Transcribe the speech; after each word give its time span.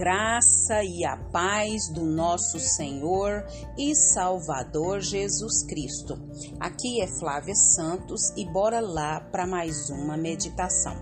graça 0.00 0.82
e 0.82 1.04
a 1.04 1.14
paz 1.14 1.90
do 1.92 2.06
nosso 2.06 2.58
Senhor 2.58 3.44
e 3.76 3.94
Salvador 3.94 5.00
Jesus 5.00 5.62
Cristo. 5.66 6.18
Aqui 6.58 7.02
é 7.02 7.06
Flávia 7.06 7.54
Santos 7.54 8.32
e 8.34 8.50
bora 8.50 8.80
lá 8.80 9.20
para 9.20 9.46
mais 9.46 9.90
uma 9.90 10.16
meditação. 10.16 10.96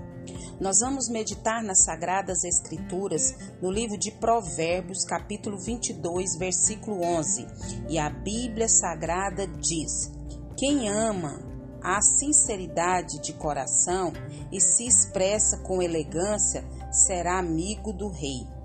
Nós 0.60 0.80
vamos 0.80 1.08
meditar 1.08 1.62
nas 1.62 1.84
Sagradas 1.84 2.42
Escrituras 2.42 3.36
no 3.62 3.70
livro 3.70 3.96
de 3.96 4.10
Provérbios, 4.10 5.04
capítulo 5.04 5.56
22, 5.60 6.36
versículo 6.36 7.00
11. 7.00 7.46
E 7.88 8.00
a 8.00 8.10
Bíblia 8.10 8.68
Sagrada 8.68 9.46
diz: 9.46 10.10
Quem 10.56 10.88
ama 10.88 11.38
a 11.80 12.02
sinceridade 12.02 13.20
de 13.20 13.32
coração 13.34 14.12
e 14.50 14.60
se 14.60 14.88
expressa 14.88 15.58
com 15.58 15.80
elegância 15.80 16.64
será 16.90 17.38
amigo 17.38 17.92
do 17.92 18.08
rei. 18.08 18.57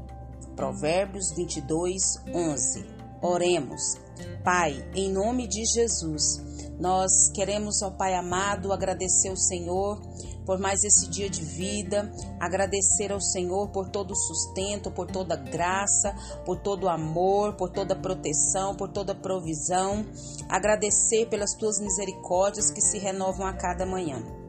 Provérbios 0.56 1.34
22, 1.36 2.02
11. 2.34 2.86
Oremos. 3.22 3.98
Pai, 4.44 4.86
em 4.94 5.12
nome 5.12 5.48
de 5.48 5.64
Jesus, 5.66 6.42
nós 6.80 7.30
queremos, 7.34 7.82
ó 7.82 7.92
Pai 7.92 8.14
amado, 8.16 8.74
agradecer 8.74 9.30
ao 9.30 9.38
Senhor 9.38 10.02
por 10.46 10.60
mais 10.60 10.84
esse 10.84 11.10
dia 11.10 11.30
de 11.30 11.42
vida, 11.44 12.12
agradecer 12.40 13.12
ao 13.12 13.22
Senhor 13.22 13.70
por 13.70 13.90
todo 13.90 14.12
o 14.12 14.16
sustento, 14.16 14.92
por 14.92 15.08
toda 15.08 15.36
graça, 15.36 16.14
por 16.46 16.60
todo 16.60 16.90
amor, 16.90 17.56
por 17.56 17.70
toda 17.70 17.96
proteção, 17.96 18.76
por 18.76 18.90
toda 18.90 19.16
provisão, 19.16 20.06
agradecer 20.50 21.28
pelas 21.28 21.54
tuas 21.54 21.80
misericórdias 21.80 22.70
que 22.70 22.82
se 22.82 22.98
renovam 22.98 23.48
a 23.48 23.54
cada 23.54 23.86
manhã. 23.86 24.43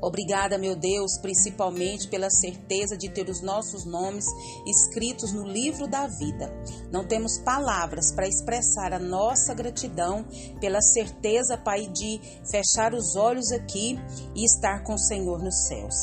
Obrigada, 0.00 0.56
meu 0.56 0.74
Deus, 0.74 1.18
principalmente 1.18 2.08
pela 2.08 2.30
certeza 2.30 2.96
de 2.96 3.10
ter 3.10 3.28
os 3.28 3.42
nossos 3.42 3.84
nomes 3.84 4.24
escritos 4.66 5.32
no 5.32 5.46
livro 5.46 5.86
da 5.86 6.06
vida. 6.06 6.50
Não 6.90 7.06
temos 7.06 7.38
palavras 7.38 8.12
para 8.12 8.26
expressar 8.26 8.92
a 8.92 8.98
nossa 8.98 9.52
gratidão 9.54 10.24
pela 10.60 10.80
certeza, 10.80 11.58
Pai, 11.58 11.86
de 11.86 12.20
fechar 12.50 12.94
os 12.94 13.14
olhos 13.14 13.52
aqui 13.52 13.98
e 14.34 14.44
estar 14.44 14.82
com 14.82 14.94
o 14.94 14.98
Senhor 14.98 15.42
nos 15.42 15.66
céus. 15.66 15.94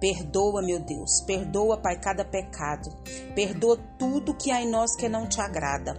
Perdoa, 0.00 0.60
meu 0.60 0.80
Deus, 0.80 1.22
perdoa, 1.22 1.78
Pai, 1.78 1.98
cada 1.98 2.24
pecado. 2.24 2.90
Perdoa 3.34 3.78
tudo 3.98 4.34
que 4.34 4.50
há 4.50 4.60
em 4.60 4.68
nós 4.68 4.94
que 4.96 5.08
não 5.08 5.26
te 5.26 5.40
agrada. 5.40 5.94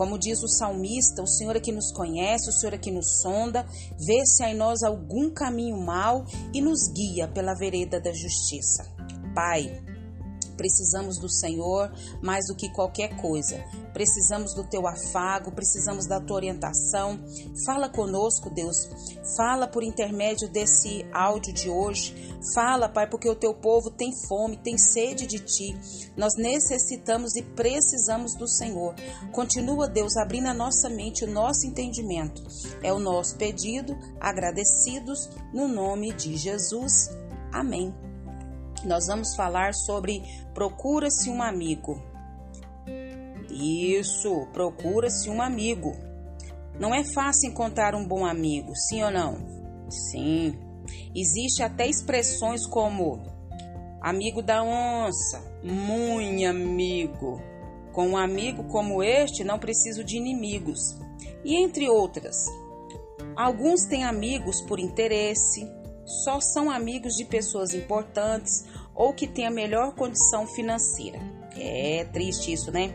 Como 0.00 0.18
diz 0.18 0.42
o 0.42 0.48
salmista, 0.48 1.22
o 1.22 1.26
Senhor 1.26 1.56
é 1.56 1.60
que 1.60 1.70
nos 1.70 1.92
conhece, 1.92 2.48
o 2.48 2.52
Senhor 2.54 2.72
é 2.72 2.78
que 2.78 2.90
nos 2.90 3.20
sonda, 3.20 3.66
vê 3.98 4.24
se 4.24 4.42
há 4.42 4.48
em 4.48 4.56
nós 4.56 4.82
algum 4.82 5.28
caminho 5.28 5.76
mau 5.76 6.24
e 6.54 6.62
nos 6.62 6.90
guia 6.90 7.28
pela 7.28 7.52
vereda 7.52 8.00
da 8.00 8.10
justiça. 8.10 8.90
Pai, 9.34 9.70
Precisamos 10.60 11.16
do 11.16 11.26
Senhor 11.26 11.90
mais 12.20 12.46
do 12.46 12.54
que 12.54 12.68
qualquer 12.68 13.16
coisa. 13.16 13.64
Precisamos 13.94 14.52
do 14.52 14.62
teu 14.62 14.86
afago, 14.86 15.50
precisamos 15.50 16.04
da 16.04 16.20
tua 16.20 16.36
orientação. 16.36 17.18
Fala 17.64 17.88
conosco, 17.88 18.50
Deus. 18.50 18.76
Fala 19.38 19.66
por 19.66 19.82
intermédio 19.82 20.50
desse 20.50 21.06
áudio 21.14 21.54
de 21.54 21.70
hoje. 21.70 22.36
Fala, 22.52 22.90
Pai, 22.90 23.08
porque 23.08 23.26
o 23.26 23.34
teu 23.34 23.54
povo 23.54 23.90
tem 23.90 24.12
fome, 24.28 24.58
tem 24.58 24.76
sede 24.76 25.26
de 25.26 25.38
ti. 25.38 25.74
Nós 26.14 26.34
necessitamos 26.36 27.36
e 27.36 27.42
precisamos 27.42 28.34
do 28.34 28.46
Senhor. 28.46 28.94
Continua, 29.32 29.88
Deus, 29.88 30.14
abrindo 30.18 30.48
a 30.48 30.54
nossa 30.54 30.90
mente, 30.90 31.24
o 31.24 31.32
nosso 31.32 31.66
entendimento. 31.66 32.42
É 32.82 32.92
o 32.92 32.98
nosso 32.98 33.34
pedido, 33.38 33.96
agradecidos 34.20 35.30
no 35.54 35.66
nome 35.66 36.12
de 36.12 36.36
Jesus. 36.36 37.08
Amém 37.50 38.09
nós 38.84 39.06
vamos 39.06 39.34
falar 39.34 39.74
sobre 39.74 40.22
procura-se 40.54 41.28
um 41.30 41.42
amigo. 41.42 42.02
Isso, 43.50 44.46
procura-se 44.52 45.28
um 45.28 45.42
amigo. 45.42 45.96
Não 46.78 46.94
é 46.94 47.04
fácil 47.04 47.50
encontrar 47.50 47.94
um 47.94 48.06
bom 48.06 48.24
amigo, 48.24 48.74
sim 48.74 49.02
ou 49.02 49.10
não? 49.10 49.36
Sim. 49.90 50.58
Existe 51.14 51.62
até 51.62 51.86
expressões 51.86 52.66
como 52.66 53.20
amigo 54.00 54.42
da 54.42 54.62
onça, 54.62 55.42
muito 55.62 56.46
amigo. 56.46 57.40
Com 57.92 58.10
um 58.10 58.16
amigo 58.16 58.64
como 58.64 59.02
este, 59.02 59.44
não 59.44 59.58
preciso 59.58 60.04
de 60.04 60.16
inimigos. 60.16 60.96
E 61.44 61.56
entre 61.56 61.88
outras. 61.88 62.36
Alguns 63.36 63.84
têm 63.84 64.04
amigos 64.04 64.60
por 64.62 64.78
interesse, 64.78 65.66
só 66.24 66.40
são 66.40 66.70
amigos 66.70 67.14
de 67.14 67.24
pessoas 67.24 67.72
importantes 67.72 68.64
ou 68.94 69.12
que 69.12 69.28
têm 69.28 69.46
a 69.46 69.50
melhor 69.50 69.94
condição 69.94 70.46
financeira. 70.46 71.18
É 71.56 72.04
triste 72.12 72.52
isso, 72.52 72.70
né? 72.70 72.92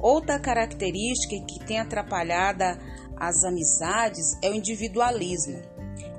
Outra 0.00 0.38
característica 0.38 1.44
que 1.46 1.64
tem 1.64 1.78
atrapalhado 1.78 2.64
as 3.16 3.44
amizades 3.44 4.38
é 4.42 4.50
o 4.50 4.54
individualismo. 4.54 5.60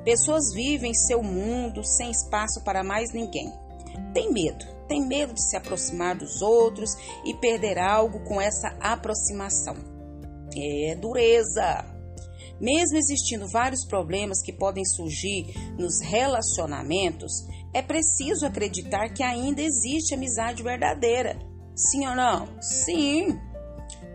Pessoas 0.03 0.53
vivem 0.53 0.93
seu 0.93 1.23
mundo 1.23 1.83
sem 1.83 2.11
espaço 2.11 2.63
para 2.63 2.83
mais 2.83 3.11
ninguém. 3.13 3.51
Tem 4.13 4.31
medo, 4.31 4.65
tem 4.87 5.05
medo 5.05 5.33
de 5.33 5.41
se 5.41 5.55
aproximar 5.55 6.15
dos 6.15 6.41
outros 6.41 6.95
e 7.25 7.33
perder 7.33 7.77
algo 7.77 8.19
com 8.21 8.39
essa 8.39 8.75
aproximação. 8.79 9.75
É 10.55 10.95
dureza. 10.95 11.98
Mesmo 12.59 12.97
existindo 12.97 13.47
vários 13.47 13.85
problemas 13.85 14.41
que 14.41 14.51
podem 14.51 14.83
surgir 14.85 15.53
nos 15.77 16.01
relacionamentos, 16.01 17.31
é 17.73 17.81
preciso 17.81 18.45
acreditar 18.45 19.09
que 19.09 19.23
ainda 19.23 19.61
existe 19.61 20.13
amizade 20.13 20.61
verdadeira. 20.61 21.39
Sim 21.75 22.07
ou 22.07 22.15
não? 22.15 22.61
Sim. 22.61 23.39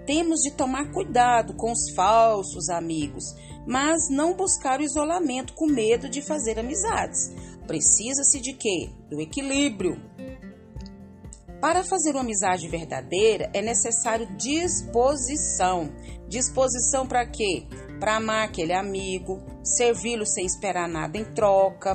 Temos 0.06 0.40
de 0.40 0.50
tomar 0.50 0.92
cuidado 0.92 1.54
com 1.54 1.72
os 1.72 1.90
falsos 1.94 2.68
amigos, 2.68 3.24
mas 3.66 4.10
não 4.10 4.34
buscar 4.34 4.80
o 4.80 4.84
isolamento 4.84 5.54
com 5.54 5.66
medo 5.66 6.10
de 6.10 6.20
fazer 6.20 6.58
amizades. 6.58 7.32
Precisa-se 7.66 8.40
de 8.40 8.52
quê? 8.52 8.90
Do 9.08 9.20
equilíbrio. 9.20 9.98
Para 11.64 11.82
fazer 11.82 12.10
uma 12.10 12.20
amizade 12.20 12.68
verdadeira 12.68 13.48
é 13.54 13.62
necessário 13.62 14.28
disposição. 14.36 15.90
Disposição 16.28 17.06
para 17.06 17.24
quê? 17.24 17.66
Para 17.98 18.16
amar 18.16 18.44
aquele 18.44 18.74
amigo, 18.74 19.42
servi-lo 19.62 20.26
sem 20.26 20.44
esperar 20.44 20.86
nada 20.86 21.16
em 21.16 21.24
troca, 21.24 21.94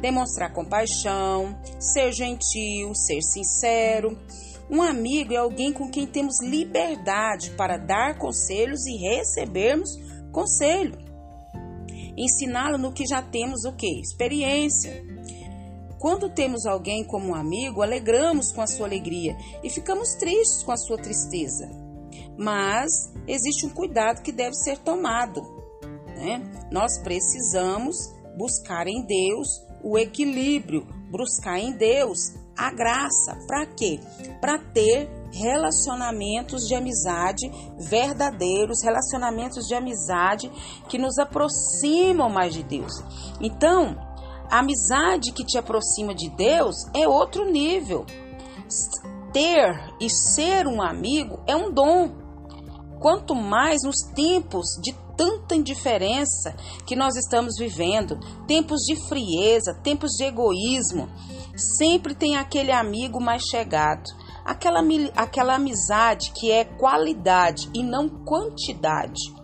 demonstrar 0.00 0.54
compaixão, 0.54 1.54
ser 1.78 2.12
gentil, 2.12 2.94
ser 2.94 3.20
sincero. 3.20 4.18
Um 4.70 4.80
amigo 4.80 5.34
é 5.34 5.36
alguém 5.36 5.70
com 5.70 5.90
quem 5.90 6.06
temos 6.06 6.40
liberdade 6.42 7.50
para 7.50 7.76
dar 7.76 8.16
conselhos 8.16 8.86
e 8.86 8.96
recebermos 9.06 9.90
conselho. 10.32 10.96
Ensiná-lo 12.16 12.78
no 12.78 12.90
que 12.90 13.04
já 13.06 13.20
temos 13.20 13.66
o 13.66 13.76
que? 13.76 14.00
Experiência. 14.00 15.09
Quando 16.00 16.30
temos 16.30 16.64
alguém 16.64 17.04
como 17.04 17.28
um 17.28 17.34
amigo, 17.34 17.82
alegramos 17.82 18.50
com 18.52 18.62
a 18.62 18.66
sua 18.66 18.86
alegria 18.86 19.36
e 19.62 19.68
ficamos 19.68 20.14
tristes 20.14 20.62
com 20.62 20.72
a 20.72 20.76
sua 20.78 20.96
tristeza. 20.96 21.68
Mas 22.38 23.12
existe 23.28 23.66
um 23.66 23.68
cuidado 23.68 24.22
que 24.22 24.32
deve 24.32 24.54
ser 24.54 24.78
tomado. 24.78 25.42
Né? 26.16 26.42
Nós 26.72 26.98
precisamos 27.02 27.96
buscar 28.34 28.86
em 28.88 29.04
Deus 29.04 29.62
o 29.84 29.98
equilíbrio, 29.98 30.86
buscar 31.10 31.58
em 31.58 31.72
Deus 31.72 32.32
a 32.56 32.70
graça. 32.72 33.38
Para 33.46 33.66
quê? 33.66 34.00
Para 34.40 34.58
ter 34.58 35.06
relacionamentos 35.32 36.66
de 36.66 36.74
amizade 36.74 37.50
verdadeiros, 37.78 38.82
relacionamentos 38.82 39.66
de 39.66 39.74
amizade 39.74 40.50
que 40.88 40.96
nos 40.96 41.18
aproximam 41.18 42.30
mais 42.30 42.54
de 42.54 42.62
Deus. 42.62 42.92
Então, 43.38 44.09
a 44.50 44.58
amizade 44.58 45.32
que 45.32 45.44
te 45.44 45.56
aproxima 45.56 46.14
de 46.14 46.28
Deus 46.28 46.76
é 46.92 47.06
outro 47.06 47.48
nível. 47.48 48.04
Ter 49.32 49.94
e 50.00 50.10
ser 50.10 50.66
um 50.66 50.82
amigo 50.82 51.40
é 51.46 51.54
um 51.54 51.72
dom. 51.72 52.10
Quanto 53.00 53.34
mais 53.34 53.82
nos 53.84 54.02
tempos 54.14 54.66
de 54.82 54.92
tanta 55.16 55.54
indiferença 55.54 56.54
que 56.84 56.96
nós 56.96 57.14
estamos 57.14 57.56
vivendo, 57.58 58.18
tempos 58.46 58.80
de 58.80 58.96
frieza, 59.08 59.78
tempos 59.82 60.10
de 60.12 60.24
egoísmo, 60.24 61.08
sempre 61.56 62.14
tem 62.14 62.36
aquele 62.36 62.72
amigo 62.72 63.20
mais 63.20 63.42
chegado, 63.42 64.04
aquela, 64.44 64.80
aquela 65.14 65.54
amizade 65.54 66.32
que 66.32 66.50
é 66.50 66.64
qualidade 66.64 67.70
e 67.72 67.82
não 67.82 68.08
quantidade. 68.08 69.39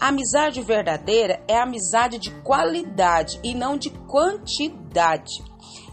A 0.00 0.08
amizade 0.08 0.62
verdadeira 0.62 1.42
é 1.48 1.58
amizade 1.58 2.18
de 2.18 2.30
qualidade 2.42 3.40
e 3.42 3.54
não 3.54 3.76
de 3.76 3.90
quantidade. 3.90 5.42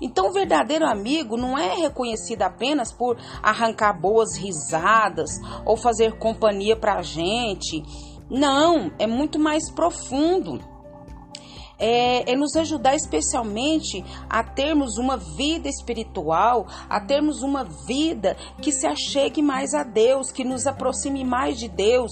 Então, 0.01 0.27
o 0.27 0.31
verdadeiro 0.31 0.85
amigo 0.85 1.35
não 1.35 1.57
é 1.57 1.73
reconhecido 1.75 2.43
apenas 2.43 2.91
por 2.91 3.17
arrancar 3.41 3.93
boas 3.93 4.35
risadas 4.37 5.31
ou 5.65 5.75
fazer 5.75 6.17
companhia 6.17 6.75
para 6.75 6.99
a 6.99 7.01
gente. 7.01 7.81
Não, 8.29 8.91
é 8.99 9.07
muito 9.07 9.39
mais 9.39 9.71
profundo. 9.71 10.59
É, 11.79 12.31
é, 12.31 12.35
nos 12.35 12.55
ajudar 12.55 12.95
especialmente 12.95 14.03
a 14.29 14.43
termos 14.43 14.97
uma 14.97 15.17
vida 15.17 15.67
espiritual, 15.67 16.67
a 16.89 16.99
termos 16.99 17.41
uma 17.41 17.63
vida 17.63 18.35
que 18.61 18.71
se 18.71 18.87
achegue 18.87 19.41
mais 19.41 19.73
a 19.73 19.83
Deus, 19.83 20.31
que 20.31 20.43
nos 20.43 20.67
aproxime 20.67 21.23
mais 21.23 21.57
de 21.57 21.67
Deus. 21.67 22.11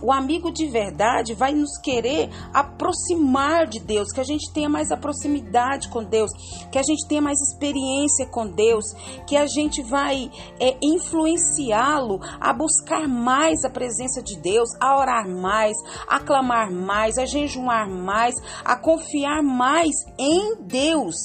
O 0.00 0.12
amigo 0.12 0.50
de 0.50 0.66
verdade 0.66 1.34
vai 1.34 1.52
nos 1.52 1.78
querer 1.78 2.30
aproximar 2.52 3.66
de 3.66 3.80
Deus, 3.80 4.12
que 4.12 4.20
a 4.20 4.24
gente 4.24 4.52
tenha 4.52 4.68
mais 4.68 4.90
a 4.90 4.96
proximidade 4.96 5.88
com 5.88 6.02
Deus, 6.02 6.30
que 6.70 6.78
a 6.78 6.82
gente 6.82 7.06
tenha 7.06 7.20
mais 7.20 7.38
experiência 7.40 8.26
com 8.26 8.46
Deus, 8.46 8.84
que 9.26 9.36
a 9.36 9.46
gente 9.46 9.82
vai 9.82 10.30
é, 10.60 10.76
influenciá-lo 10.82 12.20
a 12.40 12.52
buscar 12.52 13.08
mais 13.08 13.64
a 13.64 13.70
presença 13.70 14.22
de 14.22 14.36
Deus, 14.36 14.68
a 14.80 14.98
orar 14.98 15.28
mais, 15.28 15.76
a 16.08 16.20
clamar 16.20 16.70
mais, 16.70 17.18
a 17.18 17.24
jejuar 17.24 17.88
mais, 17.88 18.34
a 18.64 18.76
confiar 18.94 19.42
mais 19.42 19.90
em 20.16 20.62
Deus 20.62 21.16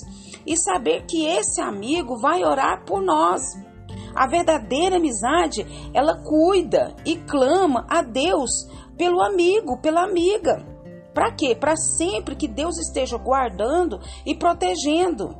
e 0.46 0.58
saber 0.58 1.06
que 1.06 1.26
esse 1.26 1.62
amigo 1.62 2.20
vai 2.20 2.44
orar 2.44 2.84
por 2.84 3.02
nós. 3.02 3.42
A 4.16 4.28
verdadeira 4.28 4.98
amizade, 4.98 5.66
ela 5.94 6.18
cuida 6.24 6.96
e 7.06 7.16
clama 7.16 7.86
a 7.88 8.02
Deus 8.02 8.50
pelo 8.98 9.22
amigo, 9.22 9.80
pela 9.80 10.04
amiga. 10.04 10.66
Para 11.14 11.32
quê? 11.32 11.56
Para 11.56 11.76
sempre 11.76 12.36
que 12.36 12.48
Deus 12.48 12.80
esteja 12.80 13.18
guardando 13.18 14.00
e 14.26 14.36
protegendo. 14.36 15.36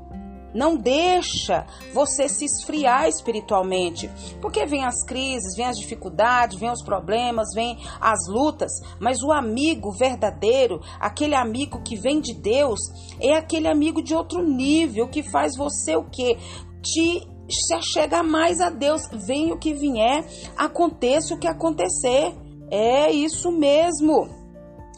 Não 0.54 0.76
deixa 0.76 1.66
você 1.94 2.28
se 2.28 2.46
esfriar 2.46 3.08
espiritualmente, 3.08 4.10
porque 4.42 4.66
vem 4.66 4.84
as 4.84 5.04
crises, 5.06 5.56
vem 5.56 5.66
as 5.66 5.78
dificuldades, 5.78 6.60
vem 6.60 6.72
os 6.72 6.84
problemas, 6.84 7.48
vem 7.54 7.78
as 8.02 8.20
lutas, 8.28 8.72
mas 9.00 9.22
o 9.22 9.32
amigo 9.32 9.92
verdadeiro, 9.92 10.82
aquele 11.00 11.36
amigo 11.36 11.82
que 11.84 11.96
vem 11.96 12.20
de 12.20 12.34
Deus, 12.34 12.80
é 13.20 13.36
aquele 13.36 13.68
amigo 13.68 14.02
de 14.02 14.16
outro 14.16 14.44
nível 14.44 15.08
que 15.08 15.22
faz 15.22 15.56
você 15.56 15.96
o 15.96 16.06
quê? 16.10 16.38
Te 16.82 17.28
se 17.52 17.74
achega 17.74 18.22
mais 18.22 18.62
a 18.62 18.70
Deus, 18.70 19.02
vem 19.12 19.52
o 19.52 19.58
que 19.58 19.74
vier, 19.74 20.24
aconteça 20.56 21.34
o 21.34 21.40
que 21.40 21.48
acontecer. 21.48 22.34
É 22.72 23.12
isso 23.12 23.52
mesmo. 23.52 24.30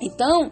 Então, 0.02 0.52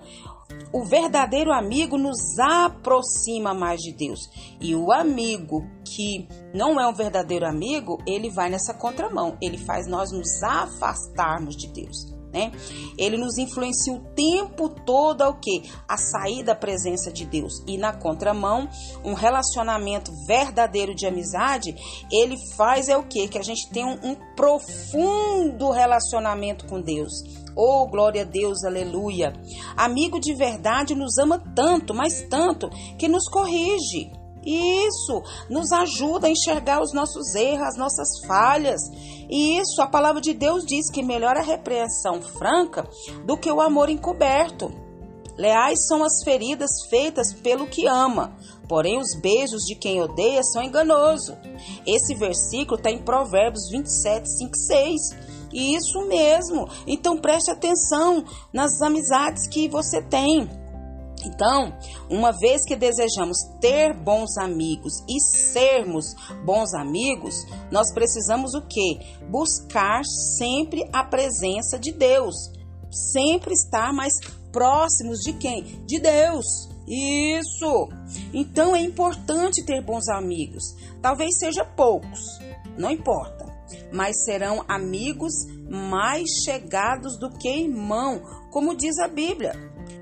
o 0.71 0.83
verdadeiro 0.83 1.51
amigo 1.51 1.97
nos 1.97 2.37
aproxima 2.39 3.53
mais 3.53 3.79
de 3.81 3.93
Deus. 3.93 4.29
E 4.59 4.75
o 4.75 4.91
amigo 4.91 5.65
que 5.83 6.27
não 6.53 6.79
é 6.79 6.87
um 6.87 6.93
verdadeiro 6.93 7.45
amigo, 7.45 7.97
ele 8.05 8.29
vai 8.29 8.49
nessa 8.49 8.73
contramão. 8.73 9.37
Ele 9.41 9.57
faz 9.57 9.87
nós 9.87 10.11
nos 10.11 10.43
afastarmos 10.43 11.55
de 11.55 11.67
Deus. 11.67 12.19
Né? 12.31 12.51
Ele 12.95 13.17
nos 13.17 13.39
influencia 13.39 13.91
o 13.91 14.03
tempo 14.13 14.69
todo 14.69 15.23
ao 15.23 15.39
que? 15.39 15.63
A 15.87 15.97
sair 15.97 16.43
da 16.43 16.53
presença 16.53 17.11
de 17.11 17.25
Deus. 17.25 17.63
E 17.67 17.75
na 17.75 17.91
contramão, 17.91 18.69
um 19.03 19.13
relacionamento 19.13 20.11
verdadeiro 20.27 20.93
de 20.93 21.07
amizade, 21.07 21.73
ele 22.11 22.35
faz 22.55 22.87
é 22.87 22.95
o 22.95 23.03
que? 23.03 23.27
Que 23.27 23.39
a 23.39 23.43
gente 23.43 23.67
tenha 23.71 23.87
um, 23.87 24.11
um 24.11 24.15
profundo 24.35 25.71
relacionamento 25.71 26.67
com 26.67 26.79
Deus. 26.79 27.13
Oh, 27.61 27.85
glória 27.87 28.21
a 28.21 28.25
Deus, 28.25 28.63
aleluia. 28.63 29.33
Amigo 29.75 30.17
de 30.17 30.33
verdade 30.33 30.95
nos 30.95 31.17
ama 31.17 31.43
tanto, 31.53 31.93
mas 31.93 32.21
tanto, 32.29 32.69
que 32.97 33.05
nos 33.09 33.27
corrige. 33.27 34.13
Isso 34.45 35.21
nos 35.49 35.73
ajuda 35.73 36.27
a 36.27 36.29
enxergar 36.29 36.81
os 36.81 36.93
nossos 36.93 37.35
erros, 37.35 37.67
as 37.67 37.77
nossas 37.77 38.07
falhas. 38.25 38.79
E 39.29 39.59
isso, 39.59 39.81
a 39.81 39.87
palavra 39.87 40.21
de 40.21 40.33
Deus 40.33 40.65
diz 40.65 40.89
que 40.89 41.03
melhor 41.03 41.35
a 41.35 41.41
repreensão 41.41 42.21
franca 42.21 42.89
do 43.25 43.35
que 43.35 43.51
o 43.51 43.59
amor 43.59 43.89
encoberto. 43.89 44.71
Leais 45.37 45.85
são 45.85 46.01
as 46.01 46.23
feridas 46.23 46.71
feitas 46.89 47.33
pelo 47.33 47.67
que 47.67 47.85
ama, 47.87 48.37
porém 48.69 48.99
os 48.99 49.15
beijos 49.15 49.63
de 49.63 49.75
quem 49.75 50.01
odeia 50.01 50.43
são 50.43 50.63
enganosos. 50.63 51.35
Esse 51.85 52.15
versículo 52.15 52.77
está 52.77 52.89
em 52.89 53.03
Provérbios 53.03 53.69
27, 53.69 54.29
5, 54.29 54.55
6. 54.55 55.28
Isso 55.53 56.05
mesmo. 56.07 56.67
Então 56.85 57.17
preste 57.17 57.51
atenção 57.51 58.23
nas 58.53 58.81
amizades 58.81 59.47
que 59.47 59.67
você 59.67 60.01
tem. 60.01 60.49
Então, 61.25 61.77
uma 62.09 62.31
vez 62.31 62.63
que 62.65 62.75
desejamos 62.75 63.37
ter 63.59 63.93
bons 63.93 64.37
amigos 64.37 65.03
e 65.07 65.19
sermos 65.19 66.13
bons 66.45 66.73
amigos, 66.73 67.45
nós 67.69 67.91
precisamos 67.93 68.53
o 68.53 68.61
quê? 68.61 68.99
Buscar 69.29 70.01
sempre 70.37 70.87
a 70.93 71.03
presença 71.03 71.77
de 71.77 71.91
Deus. 71.91 72.35
Sempre 72.89 73.53
estar 73.53 73.93
mais 73.93 74.13
próximos 74.51 75.19
de 75.19 75.33
quem? 75.33 75.63
De 75.85 75.99
Deus. 75.99 76.69
Isso! 76.87 77.89
Então 78.33 78.75
é 78.75 78.81
importante 78.81 79.63
ter 79.63 79.83
bons 79.83 80.07
amigos. 80.09 80.75
Talvez 81.01 81.37
seja 81.37 81.63
poucos, 81.63 82.39
não 82.77 82.89
importa, 82.89 83.45
mas 83.91 84.23
serão 84.23 84.63
amigos 84.67 85.33
mais 85.69 86.29
chegados 86.43 87.17
do 87.17 87.29
que 87.29 87.49
irmão, 87.49 88.21
como 88.51 88.75
diz 88.75 88.97
a 88.99 89.07
Bíblia. 89.07 89.53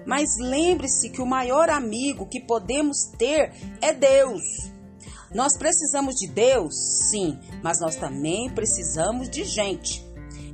Mas 0.06 0.30
lembre-se 0.40 1.10
que 1.10 1.22
o 1.22 1.26
maior 1.26 1.70
amigo 1.70 2.28
que 2.28 2.40
podemos 2.40 3.06
ter 3.18 3.52
é 3.82 3.94
Deus. 3.94 4.42
Nós 5.34 5.58
precisamos 5.58 6.16
de 6.16 6.28
Deus, 6.28 6.74
sim, 7.10 7.38
mas 7.62 7.80
nós 7.82 7.98
também 7.98 8.50
precisamos 8.50 9.30
de 9.30 9.44
gente. 9.44 10.06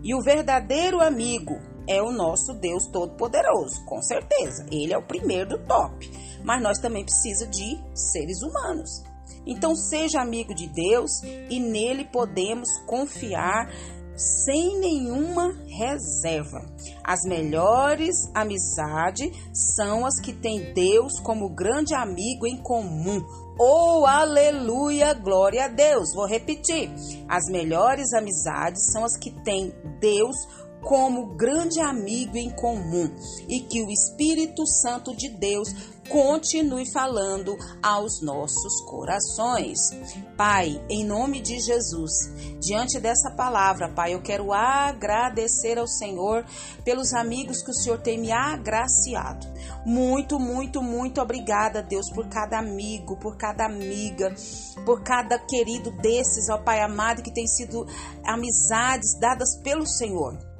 E 0.03 0.15
o 0.15 0.21
verdadeiro 0.21 0.99
amigo 0.99 1.59
é 1.87 2.01
o 2.01 2.11
nosso 2.11 2.53
Deus 2.53 2.87
Todo-Poderoso, 2.87 3.85
com 3.85 4.01
certeza. 4.01 4.65
Ele 4.71 4.93
é 4.93 4.97
o 4.97 5.05
primeiro 5.05 5.49
do 5.49 5.59
top. 5.59 6.11
Mas 6.43 6.61
nós 6.61 6.79
também 6.79 7.05
precisamos 7.05 7.55
de 7.55 7.79
seres 7.93 8.41
humanos. 8.41 9.03
Então, 9.45 9.75
seja 9.75 10.21
amigo 10.21 10.53
de 10.53 10.67
Deus 10.67 11.11
e 11.49 11.59
nele 11.59 12.05
podemos 12.05 12.69
confiar 12.85 13.69
sem 14.15 14.79
nenhuma 14.79 15.53
reserva. 15.67 16.61
As 17.03 17.19
melhores 17.25 18.15
amizades 18.33 19.31
são 19.75 20.05
as 20.05 20.19
que 20.19 20.33
têm 20.33 20.73
Deus 20.73 21.19
como 21.19 21.49
grande 21.49 21.93
amigo 21.93 22.45
em 22.45 22.57
comum. 22.57 23.23
Oh, 23.59 24.05
aleluia, 24.05 25.13
glória 25.13 25.65
a 25.65 25.67
Deus. 25.67 26.13
Vou 26.13 26.25
repetir. 26.25 26.91
As 27.27 27.43
melhores 27.51 28.13
amizades 28.13 28.91
são 28.91 29.03
as 29.03 29.17
que 29.17 29.31
têm 29.43 29.73
Deus 29.99 30.35
como 30.83 31.35
grande 31.35 31.79
amigo 31.79 32.37
em 32.37 32.49
comum 32.49 33.09
e 33.47 33.61
que 33.61 33.81
o 33.81 33.89
Espírito 33.89 34.65
Santo 34.67 35.15
de 35.15 35.29
Deus 35.29 35.93
continue 36.09 36.91
falando 36.91 37.57
aos 37.81 38.21
nossos 38.21 38.81
corações. 38.81 39.79
Pai, 40.35 40.83
em 40.89 41.05
nome 41.05 41.41
de 41.41 41.59
Jesus, 41.59 42.11
diante 42.59 42.99
dessa 42.99 43.31
palavra, 43.31 43.89
Pai, 43.89 44.13
eu 44.13 44.21
quero 44.21 44.51
agradecer 44.51 45.77
ao 45.77 45.87
Senhor 45.87 46.45
pelos 46.83 47.13
amigos 47.13 47.63
que 47.63 47.71
o 47.71 47.73
Senhor 47.73 47.99
tem 47.99 48.19
me 48.19 48.31
agraciado. 48.31 49.47
Muito, 49.85 50.39
muito, 50.39 50.81
muito 50.81 51.21
obrigada, 51.21 51.81
Deus, 51.81 52.09
por 52.11 52.27
cada 52.27 52.59
amigo, 52.59 53.17
por 53.17 53.37
cada 53.37 53.65
amiga, 53.65 54.35
por 54.85 55.03
cada 55.03 55.39
querido 55.39 55.91
desses, 55.91 56.49
ó 56.49 56.57
Pai 56.57 56.81
amado, 56.81 57.23
que 57.23 57.33
tem 57.33 57.47
sido 57.47 57.85
amizades 58.25 59.17
dadas 59.19 59.57
pelo 59.63 59.87
Senhor. 59.87 60.52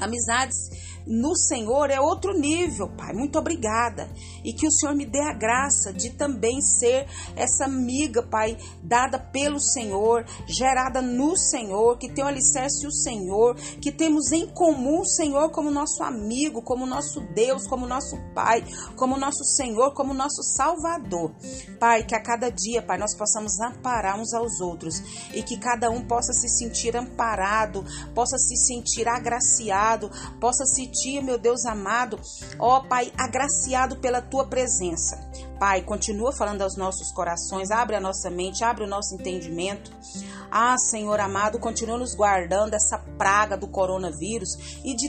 Amizades 0.00 0.70
no 1.06 1.36
Senhor 1.36 1.90
é 1.90 2.00
outro 2.00 2.32
nível, 2.32 2.88
Pai. 2.88 3.12
Muito 3.12 3.38
obrigada. 3.38 4.10
E 4.44 4.52
que 4.52 4.66
o 4.66 4.70
Senhor 4.70 4.94
me 4.94 5.06
dê 5.06 5.20
a 5.20 5.32
graça 5.32 5.92
de 5.92 6.10
também 6.10 6.60
ser 6.60 7.06
essa 7.36 7.64
amiga, 7.64 8.22
Pai, 8.22 8.58
dada 8.82 9.18
pelo 9.18 9.60
Senhor, 9.60 10.24
gerada 10.46 11.00
no 11.00 11.36
Senhor, 11.36 11.96
que 11.98 12.10
tem 12.10 12.24
o 12.24 12.26
alicerce 12.26 12.86
o 12.86 12.90
Senhor, 12.90 13.54
que 13.80 13.92
temos 13.92 14.32
em 14.32 14.46
comum 14.48 15.00
o 15.00 15.06
Senhor 15.06 15.50
como 15.50 15.70
nosso 15.70 16.02
amigo, 16.02 16.60
como 16.62 16.86
nosso 16.86 17.20
Deus, 17.34 17.66
como 17.66 17.86
nosso 17.86 18.16
Pai, 18.34 18.64
como 18.96 19.16
nosso 19.16 19.44
Senhor, 19.44 19.94
como 19.94 20.12
nosso 20.12 20.42
Salvador. 20.42 21.32
Pai, 21.78 22.04
que 22.04 22.14
a 22.14 22.22
cada 22.22 22.50
dia, 22.50 22.82
Pai, 22.82 22.98
nós 22.98 23.14
possamos 23.16 23.60
amparar 23.60 24.18
uns 24.18 24.34
aos 24.34 24.60
outros 24.60 25.02
e 25.32 25.42
que 25.42 25.56
cada 25.58 25.90
um 25.90 26.04
possa 26.06 26.32
se 26.32 26.48
sentir 26.48 26.96
amparado, 26.96 27.84
possa 28.14 28.36
se 28.38 28.56
sentir 28.56 29.08
agraciado, 29.08 30.10
possa 30.40 30.64
se 30.64 30.95
dia, 31.02 31.22
meu 31.22 31.38
Deus 31.38 31.64
amado, 31.66 32.18
ó 32.58 32.80
Pai, 32.80 33.12
agraciado 33.16 33.96
pela 33.96 34.20
tua 34.22 34.46
presença. 34.46 35.16
Pai, 35.58 35.82
continua 35.82 36.32
falando 36.32 36.62
aos 36.62 36.76
nossos 36.76 37.10
corações, 37.12 37.70
abre 37.70 37.96
a 37.96 38.00
nossa 38.00 38.30
mente, 38.30 38.62
abre 38.62 38.84
o 38.84 38.88
nosso 38.88 39.14
entendimento. 39.14 39.90
Ah, 40.50 40.76
Senhor 40.78 41.18
amado, 41.18 41.58
continua 41.58 41.98
nos 41.98 42.14
guardando 42.14 42.70
dessa 42.70 42.98
praga 43.18 43.56
do 43.56 43.66
coronavírus 43.66 44.80
e 44.84 44.94
de 44.94 45.08